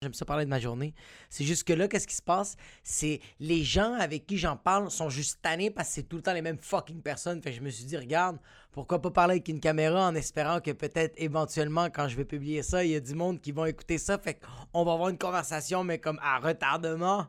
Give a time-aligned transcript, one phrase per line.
[0.00, 0.94] J'aime ça parler de ma journée.
[1.28, 2.56] C'est juste que là, qu'est-ce qui se passe?
[2.84, 6.22] C'est les gens avec qui j'en parle sont juste tannés parce que c'est tout le
[6.22, 7.42] temps les mêmes fucking personnes.
[7.42, 8.38] Fait que je me suis dit, regarde,
[8.70, 12.62] pourquoi pas parler avec une caméra en espérant que peut-être éventuellement, quand je vais publier
[12.62, 14.18] ça, il y a du monde qui vont écouter ça.
[14.18, 17.26] Fait qu'on va avoir une conversation, mais comme à retardement.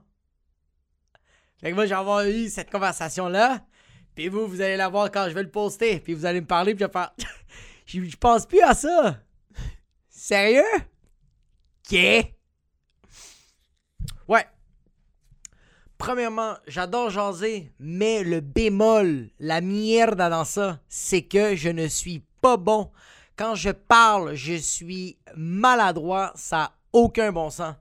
[1.62, 3.66] Fait que moi, j'ai eu cette conversation-là.
[4.14, 6.00] Puis vous, vous allez la voir quand je vais le poster.
[6.02, 7.16] Puis vous allez me parler, puis je vais faire.
[7.88, 9.18] je pense plus à ça.
[10.08, 10.62] Sérieux?
[11.82, 12.36] Qu'est?
[14.30, 14.46] Ouais.
[16.00, 22.24] Premièrement, j'adore jaser, mais le bémol, la mierda dans ça, c'est que je ne suis
[22.42, 22.90] pas bon.
[23.36, 27.76] Quand je parle, je suis maladroit, ça n'a aucun bon sens.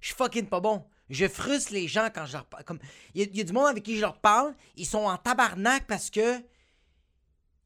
[0.00, 0.84] Je suis fucking pas bon.
[1.08, 2.78] Je frustre les gens quand je leur parle.
[3.14, 6.10] Il y, a du monde avec qui je leur parle, ils sont en tabarnak parce
[6.10, 6.42] que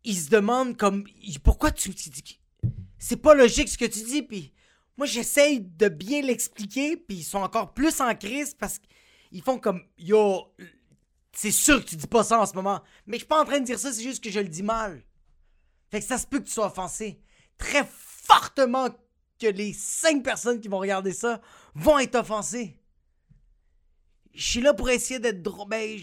[0.04, 1.04] ils se demandent comme
[1.43, 1.93] pourquoi tu,
[2.96, 4.52] c'est pas logique ce que tu dis puis
[4.96, 8.79] moi, j'essaye de bien l'expliquer, puis ils sont encore plus en crise parce
[9.37, 10.55] qu'ils font comme Yo,
[11.33, 12.80] c'est sûr que tu dis pas ça en ce moment.
[13.07, 14.63] Mais je suis pas en train de dire ça, c'est juste que je le dis
[14.63, 15.02] mal.
[15.91, 17.21] Fait que ça se peut que tu sois offensé.
[17.59, 18.88] Très fortement
[19.38, 21.43] que les cinq personnes qui vont regarder ça
[21.75, 22.80] vont être offensées.
[24.33, 25.69] Je suis là pour essayer d'être drôle.
[25.69, 26.01] Ben,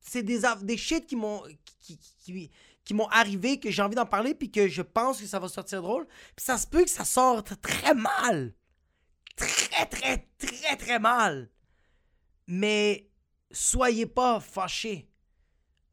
[0.00, 1.42] c'est des, des shit qui m'ont.
[1.80, 2.50] qui,
[2.84, 5.48] qui m'ont arrivé, que j'ai envie d'en parler, puis que je pense que ça va
[5.48, 6.06] sortir drôle.
[6.34, 8.54] Puis ça se peut que ça sorte très mal.
[9.36, 11.50] Très, très, très, très mal.
[12.54, 13.08] Mais
[13.50, 15.08] soyez pas fâchés.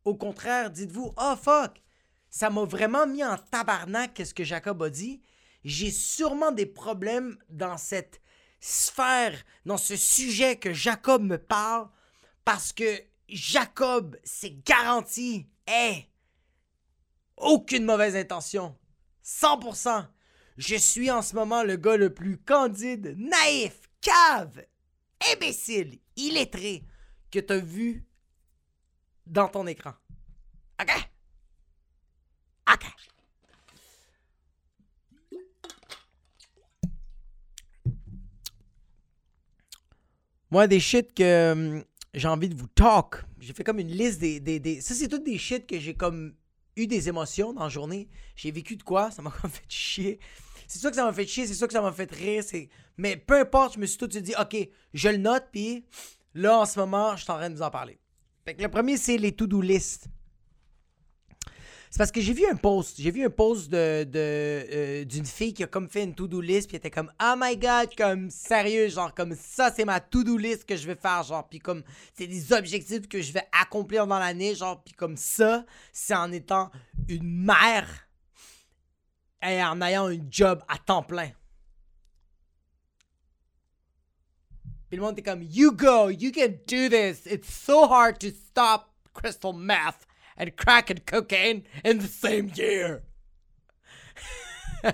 [0.04, 1.82] Au contraire, dites-vous, oh fuck,
[2.30, 5.22] ça m'a vraiment mis en tabarnak qu'est-ce que Jacob a dit.
[5.64, 8.20] J'ai sûrement des problèmes dans cette
[8.60, 11.88] sphère, dans ce sujet que Jacob me parle,
[12.44, 16.10] parce que Jacob, c'est garanti, hé,
[17.38, 18.78] aucune mauvaise intention.
[19.24, 20.08] 100%.
[20.58, 24.66] Je suis en ce moment le gars le plus candide, naïf, cave,
[25.34, 26.84] imbécile, illettré
[27.32, 28.06] que tu as vu
[29.26, 29.94] dans ton écran.
[30.82, 30.92] OK?
[32.74, 32.86] OK.
[40.52, 43.24] Moi, des shit que hum, j'ai envie de vous talk.
[43.40, 44.40] J'ai fait comme une liste des.
[44.40, 44.82] des.
[44.82, 46.34] Ça, c'est toutes des shit que j'ai comme
[46.76, 48.10] eu des émotions dans la journée.
[48.36, 50.20] J'ai vécu de quoi, ça m'a fait chier.
[50.70, 52.44] C'est sûr que ça m'a fait chier, c'est sûr que ça m'a fait rire.
[52.96, 54.56] Mais peu importe, je me suis tout de suite dit, OK,
[54.94, 55.84] je le note, puis
[56.36, 57.98] là, en ce moment, je suis en train de vous en parler.
[58.46, 60.06] le premier, c'est les to-do list.
[61.90, 63.02] C'est parce que j'ai vu un post.
[63.02, 66.68] J'ai vu un post de, euh, d'une fille qui a comme fait une to-do list.
[66.68, 70.38] Puis elle était comme, oh my god, comme sérieux, genre, comme ça, c'est ma to-do
[70.38, 71.24] list que je vais faire.
[71.24, 71.82] Genre, puis comme,
[72.14, 74.54] c'est des objectifs que je vais accomplir dans l'année.
[74.54, 76.70] Genre, puis comme ça, c'est en étant
[77.08, 78.09] une mère
[79.42, 81.32] et en ayant un job à temps plein.
[84.90, 87.26] Puis le monde était comme, you go, you can do this.
[87.26, 90.08] It's so hard to stop crystal meth
[90.38, 93.02] and crack and cocaine in the same year.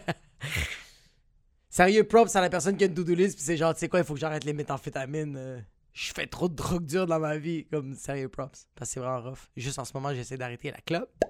[1.69, 3.99] Sérieux, props à la personne qui a une to-do puis c'est genre, tu sais quoi,
[3.99, 5.35] il faut que j'arrête les méthamphétamines.
[5.37, 5.59] Euh,
[5.93, 7.65] je fais trop de drogue dure dans ma vie.
[7.67, 8.67] Comme, sérieux, props.
[8.75, 9.49] Parce que c'est vraiment rough.
[9.55, 11.23] Juste en ce moment, j'essaie d'arrêter la clope.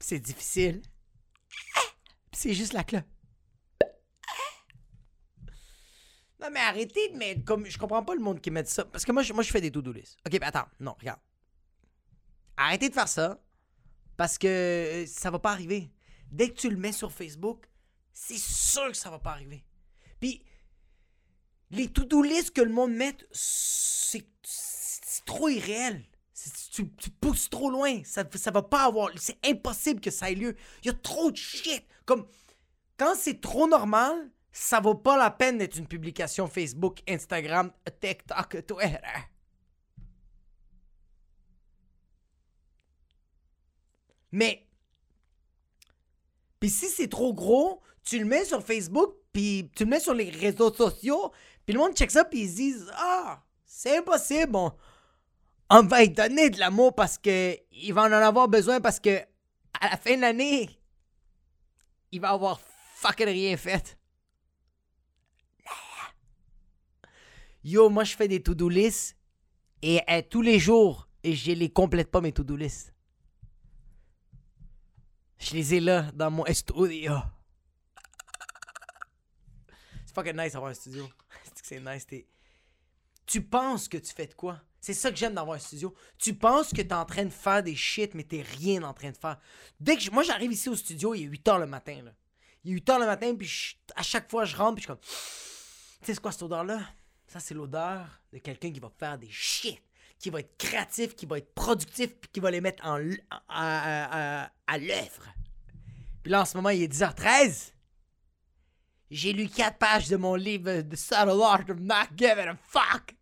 [0.00, 0.82] C'est difficile.
[2.36, 3.06] C'est juste la clope.
[6.38, 7.64] Non, mais arrêtez de mettre comme.
[7.64, 8.84] Je comprends pas le monde qui met ça.
[8.84, 10.18] Parce que moi, je, moi, je fais des to-do list.
[10.26, 10.66] Ok, mais attends.
[10.78, 11.18] Non, regarde.
[12.58, 13.42] Arrêtez de faire ça
[14.18, 15.90] parce que euh, ça va pas arriver.
[16.30, 17.70] Dès que tu le mets sur Facebook,
[18.12, 19.64] c'est sûr que ça va pas arriver.
[20.20, 20.44] Puis,
[21.70, 24.26] les to-do list que le monde met, c'est
[25.24, 26.04] trop irréel.
[26.70, 26.86] Tu,
[27.20, 28.02] pousses trop loin.
[28.04, 29.10] Ça, va pas avoir.
[29.16, 30.56] C'est impossible que ça ait lieu.
[30.82, 31.84] Il y a trop de shit.
[32.04, 32.26] Comme,
[32.96, 37.70] quand c'est trop normal, ça vaut pas la peine d'être une publication Facebook, Instagram,
[38.00, 38.98] TikTok, Twitter.
[44.32, 44.66] Mais.
[46.60, 50.14] Puis si c'est trop gros, tu le mets sur Facebook, puis tu le mets sur
[50.14, 51.32] les réseaux sociaux,
[51.66, 54.72] puis le monde check ça, puis ils se disent Ah, c'est impossible, on,
[55.70, 59.18] va lui donner de l'amour parce que il va en avoir besoin parce que
[59.80, 60.70] à la fin de l'année,
[62.12, 62.60] il va avoir
[62.96, 63.98] fucking rien fait.
[67.64, 69.16] Yo, moi je fais des to-do lists
[69.82, 72.94] et, et, tous les jours je les complète pas mes to-do lists.
[75.38, 77.12] Je les ai là, dans mon studio.
[80.06, 81.08] C'est fucking nice d'avoir un studio.
[81.62, 82.06] C'est nice.
[83.26, 84.60] Tu penses que tu fais de quoi?
[84.80, 85.94] C'est ça que j'aime d'avoir un studio.
[86.18, 89.10] Tu penses que t'es en train de faire des shit, mais t'es rien en train
[89.10, 89.38] de faire.
[89.80, 92.02] Dès que moi, j'arrive ici au studio, il est 8 h le matin.
[92.62, 94.88] Il est 8 h le matin, puis à chaque fois, je rentre, puis je suis
[94.88, 95.00] comme.
[95.00, 96.80] Tu sais, c'est quoi cette odeur-là?
[97.26, 99.82] Ça, c'est l'odeur de quelqu'un qui va faire des shit,
[100.20, 102.98] qui va être créatif, qui va être productif, puis qui va les mettre à
[104.78, 105.34] l'œuvre.
[106.22, 107.72] Puis là, en ce moment, il est 10h13.
[109.10, 113.14] J'ai lu 4 pages de mon livre The Subtle Art of Not Giving a Fuck.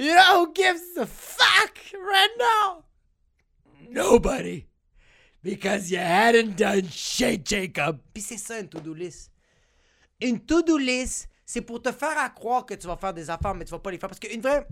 [0.00, 2.84] You know who gives a fuck right now?
[3.90, 4.66] Nobody.
[5.42, 8.00] Because you hadn't done shit, Jacob.
[8.14, 9.30] Puis c'est ça une to-do list.
[10.22, 13.66] Une to-do list, c'est pour te faire croire que tu vas faire des affaires, mais
[13.66, 14.08] tu vas pas les faire.
[14.08, 14.66] Parce qu'une vraie.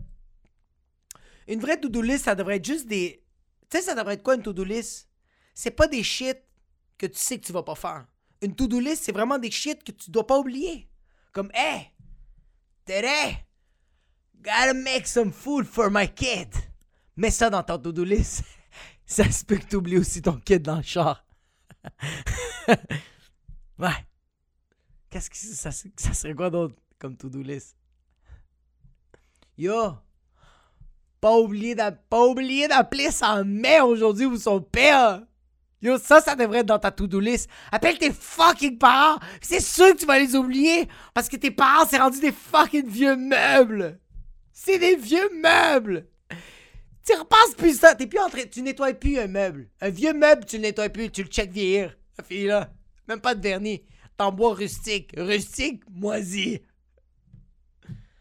[1.46, 3.22] Une vraie to-do list, ça devrait être juste des.
[3.68, 5.10] Tu sais, ça devrait être quoi une to-do list?
[5.52, 6.38] C'est pas des shit
[6.96, 8.06] que tu sais que tu vas pas faire.
[8.40, 10.88] Une to-do list, c'est vraiment des shit que tu dois pas oublier.
[11.32, 11.92] Comme, hey,
[12.86, 13.44] today,
[14.42, 16.48] gotta make some food for my kid.
[17.16, 18.42] Mets ça dans ta to-do list.
[19.06, 21.24] ça se peut que tu oublies aussi ton kid dans le char.
[23.78, 24.06] ouais.
[25.10, 27.76] Qu'est-ce que ça, ça serait quoi d'autre comme to-do list?
[29.56, 29.94] Yo!
[31.20, 35.22] Pas oublier d'appeler sa mère aujourd'hui ou son père!
[35.80, 37.48] Yo, ça, ça devrait être dans ta to-do list.
[37.70, 39.20] Appelle tes fucking parents.
[39.40, 40.88] C'est sûr que tu vas les oublier.
[41.14, 43.98] Parce que tes parents, c'est rendu des fucking vieux meubles.
[44.60, 46.08] C'est des vieux meubles.
[47.06, 47.94] Tu repasses plus ça.
[47.94, 48.44] T'es plus en train.
[48.44, 49.70] Tu nettoies plus un meuble.
[49.80, 51.12] Un vieux meuble, tu le nettoies plus.
[51.12, 51.96] Tu le check vieillir.
[52.16, 52.68] Ça fait là.
[53.06, 53.84] Même pas de vernis.
[54.16, 55.12] T'en bois rustique.
[55.16, 56.60] Rustique, moisi.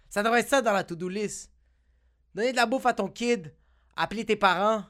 [0.10, 1.52] Ça devrait être ça dans la to-do list.
[2.36, 3.52] Donner de la bouffe à ton kid.
[3.96, 4.84] Appeler tes parents.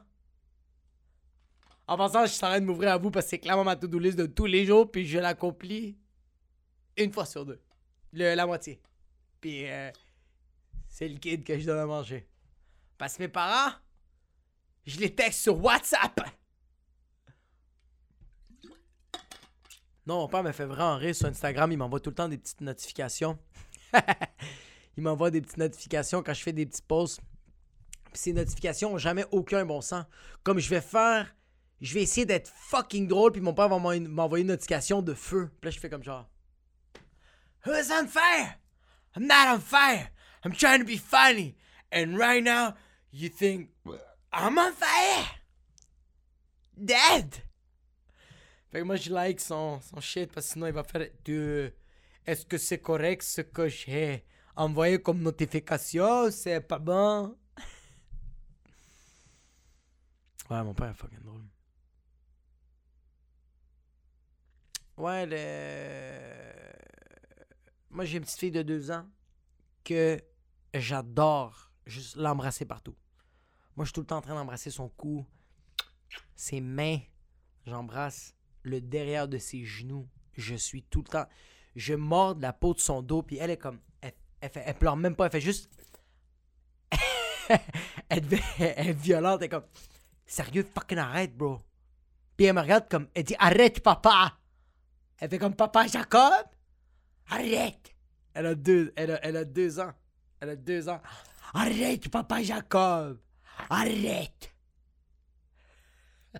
[1.86, 3.74] En passant, je suis en train de m'ouvrir à vous parce que c'est clairement ma
[3.74, 5.96] to-do list de tous les jours, puis je l'accomplis
[6.98, 7.58] une fois sur deux.
[8.12, 8.82] Le, la moitié.
[9.40, 9.90] Puis euh,
[10.98, 12.28] c'est le kid que je donne à manger.
[12.96, 13.72] Parce que mes parents,
[14.84, 16.20] je les texte sur WhatsApp.
[20.04, 21.70] Non, mon père me fait vraiment rire sur Instagram.
[21.70, 23.38] Il m'envoie tout le temps des petites notifications.
[24.96, 27.20] il m'envoie des petites notifications quand je fais des petits posts.
[28.06, 30.04] Puis ces notifications n'ont jamais aucun bon sens.
[30.42, 31.32] Comme je vais faire
[31.80, 35.48] je vais essayer d'être fucking drôle, puis mon père va m'envoyer une notification de feu.
[35.60, 36.28] Puis là, je fais comme genre.
[37.64, 38.08] Who's on?
[39.14, 39.60] I'm not on.
[40.44, 41.56] I'm trying to be funny.
[41.90, 42.74] And right now,
[43.10, 43.70] you think
[44.32, 45.26] I'm on fire?
[46.76, 47.42] Dead!
[48.70, 51.72] Fait que moi, je like son, son shit parce que sinon, il va faire de.
[52.26, 54.24] Est-ce que c'est correct ce que j'ai
[54.54, 56.30] envoyé comme notification?
[56.30, 57.34] C'est pas bon?
[60.50, 61.46] ouais, mon père est fucking drôle.
[64.98, 66.18] Ouais, le...
[67.90, 69.06] Moi, j'ai une petite fille de deux ans
[69.84, 70.22] que
[70.74, 72.96] j'adore juste l'embrasser partout.
[73.76, 75.26] Moi, je suis tout le temps en train d'embrasser son cou,
[76.34, 76.98] ses mains.
[77.66, 80.08] J'embrasse le derrière de ses genoux.
[80.34, 81.26] Je suis tout le temps.
[81.76, 83.80] Je mords la peau de son dos, puis elle est comme.
[84.40, 85.68] Elle, pleure même pas, elle fait juste.
[88.08, 88.24] elle,
[88.58, 89.66] elle, est violente, elle est comme.
[90.26, 91.58] Sérieux, fucking arrête, bro.
[92.36, 93.08] Puis elle me regarde comme.
[93.14, 94.38] Elle dit Arrête, papa!
[95.18, 96.46] Elle fait comme Papa Jacob.
[97.28, 97.94] Arrête.
[98.38, 98.92] Elle a deux,
[99.80, 99.92] ans.
[100.40, 101.00] Elle a deux ans.
[101.52, 103.18] Arrête, Papa Jacob.
[103.68, 104.54] Arrête.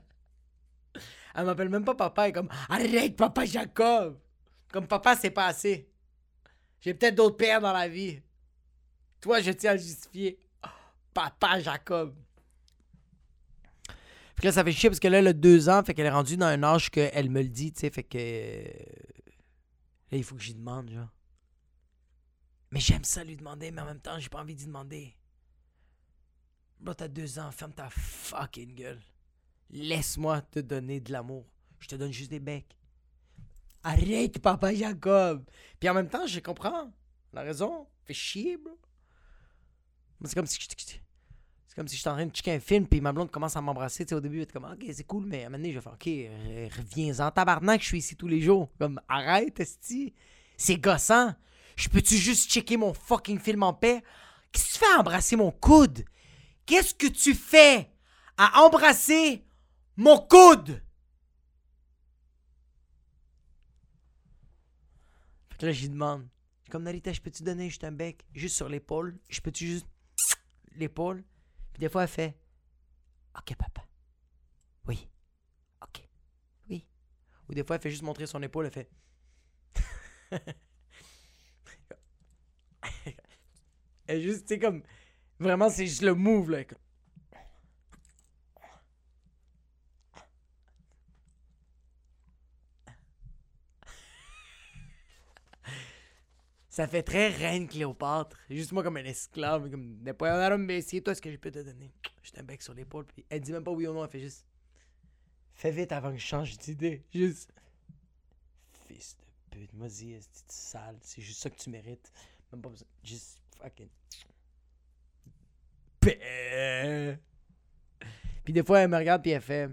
[1.34, 4.20] Elle m'appelle même pas papa, elle est comme Arrête, Papa Jacob.
[4.70, 5.90] Comme papa, c'est pas assez.
[6.80, 8.22] J'ai peut-être d'autres pères dans la vie.
[9.20, 10.38] Toi, je tiens à justifier.
[11.14, 12.14] Papa Jacob.
[14.36, 16.06] Fait que là, ça fait chier parce que là, elle a deux ans, fait qu'elle
[16.06, 18.18] est rendue dans un âge qu'elle me le dit, tu sais, fait que.
[20.10, 21.08] Là, il faut que j'y demande, genre.
[22.70, 25.14] Mais j'aime ça lui demander, mais en même temps, j'ai pas envie d'y demander.
[26.80, 29.00] Bro, t'as deux ans, ferme ta fucking gueule.
[29.70, 31.46] Laisse-moi te donner de l'amour.
[31.80, 32.76] Je te donne juste des becs.
[33.82, 35.44] Arrête, papa Jacob.
[35.78, 36.92] Puis en même temps, je comprends.
[37.32, 37.86] La raison.
[38.04, 38.78] Fais chier, bro.
[40.24, 40.66] C'est comme si je
[41.78, 44.12] comme si j'étais en train de checker un film, puis ma blonde commence à m'embrasser.
[44.12, 45.80] au début, elle était comme, ok, c'est cool, mais à un moment donné, je vais
[45.80, 48.68] faire, ok, reviens-en, tabarnak, je suis ici tous les jours.
[48.80, 50.12] Comme, arrête, esti.
[50.56, 51.36] C'est gossant.
[51.78, 54.02] Je peux-tu juste checker mon fucking film en paix?
[54.50, 56.04] Qu'est-ce que tu fais à embrasser mon coude?
[56.66, 57.88] Qu'est-ce que tu fais
[58.36, 59.46] à embrasser
[59.96, 60.82] mon coude?
[65.50, 66.28] Fait que là, j'y demande.
[66.68, 68.26] Comme Narita, je peux-tu donner juste un bec?
[68.34, 69.16] Juste sur l'épaule?
[69.28, 69.86] Je peux-tu juste
[70.74, 71.24] l'épaule?
[71.78, 72.36] des fois, elle fait
[73.38, 73.86] Ok, papa.
[74.88, 75.08] Oui.
[75.80, 76.02] Ok.
[76.68, 76.84] Oui.
[77.48, 78.90] Ou des fois, elle fait juste montrer son épaule, elle fait
[84.08, 84.82] Elle juste, tu sais, comme.
[85.38, 86.64] Vraiment, c'est juste le move, là.
[96.70, 98.36] Ça fait très reine Cléopâtre.
[98.48, 99.68] Juste moi comme un esclave.
[99.70, 99.98] Comme,
[100.58, 101.92] mais c'est toi ce que je peux te donner.
[102.22, 103.04] J'ai un bec sur l'épaule.
[103.04, 104.04] Puis elle dit même pas oui ou non.
[104.04, 104.46] Elle fait juste.
[105.54, 107.04] Fais vite avant que je change d'idée.
[107.12, 107.52] Juste.
[108.86, 109.16] Fils
[109.50, 109.74] de pute.
[109.74, 110.96] Vas-y, sale.
[111.02, 112.12] C'est juste ça que tu mérites.
[112.52, 112.86] Même pas besoin.
[113.02, 113.88] Juste fucking.
[118.44, 119.68] Puis des fois, elle me regarde puis elle fait.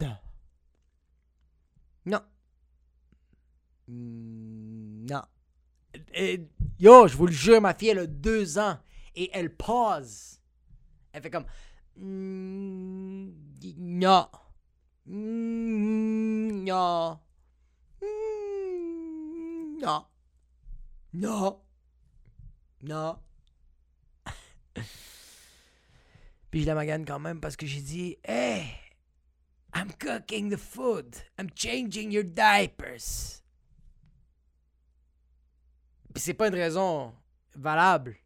[0.00, 0.16] Non.
[2.06, 2.20] Non.
[3.88, 5.22] Hmm, non.
[6.78, 8.78] yo, je vous le jure, ma fille, elle a deux ans
[9.14, 10.40] et elle pause.
[11.12, 11.46] Elle fait comme.
[11.96, 13.30] Hmm,
[13.76, 14.28] non.
[15.06, 17.18] Hmm, non.
[19.82, 20.06] Non.
[21.12, 21.61] Non.
[22.82, 23.18] Non.
[26.50, 28.66] Puis je la magane quand même parce que j'ai dit Hey,
[29.74, 31.16] I'm cooking the food.
[31.38, 33.40] I'm changing your diapers.
[36.12, 37.14] Puis c'est pas une raison
[37.54, 38.16] valable.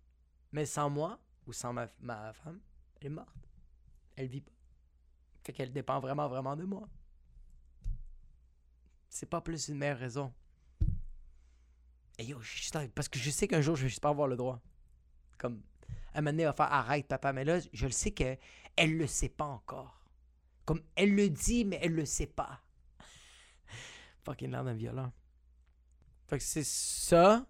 [0.52, 2.60] Mais sans moi ou sans ma, ma femme,
[3.00, 3.28] elle est morte.
[4.16, 4.52] Elle vit pas.
[5.44, 6.88] Fait qu'elle dépend vraiment, vraiment de moi.
[9.08, 10.32] C'est pas plus une meilleure raison.
[12.18, 12.38] Et yo,
[12.94, 14.60] parce que je sais qu'un jour, je vais juste pas avoir le droit.
[15.38, 15.60] Comme,
[16.14, 17.32] à un donné, elle va faire arrête, papa.
[17.32, 18.38] Mais là, je le sais qu'elle
[18.78, 20.02] le sait pas encore.
[20.64, 22.60] Comme, elle le dit, mais elle le sait pas.
[24.24, 25.12] Fucking l'air d'un violent.
[26.26, 27.46] Fait que c'est ça.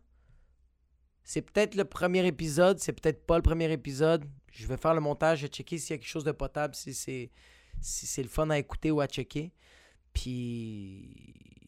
[1.22, 4.24] C'est peut-être le premier épisode, c'est peut-être pas le premier épisode.
[4.52, 6.74] Je vais faire le montage, je vais checker s'il y a quelque chose de potable,
[6.74, 7.30] si c'est
[7.80, 9.52] si c'est le fun à écouter ou à checker.
[10.12, 11.65] Puis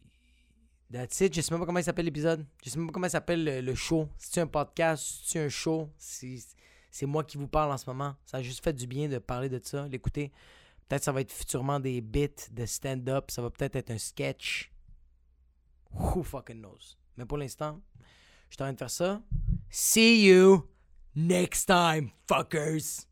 [0.93, 1.35] That's it.
[1.35, 2.47] Je sais même pas comment il s'appelle l'épisode.
[2.65, 4.09] Je sais même pas comment il s'appelle le, show.
[4.17, 7.85] Si c'est un podcast, si c'est un show, c'est moi qui vous parle en ce
[7.87, 8.17] moment.
[8.25, 10.33] Ça a juste fait du bien de parler de ça, l'écouter.
[10.89, 13.31] Peut-être ça va être futurement des bits de stand-up.
[13.31, 14.73] Ça va peut-être être un sketch.
[15.93, 16.97] Who fucking knows?
[17.17, 17.81] Mais pour l'instant,
[18.49, 19.23] je suis en train de faire ça.
[19.69, 20.67] See you
[21.15, 23.07] next time, fuckers!